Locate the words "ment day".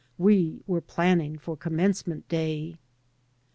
2.07-2.79